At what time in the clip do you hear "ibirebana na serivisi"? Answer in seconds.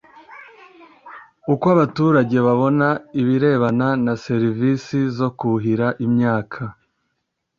3.21-4.97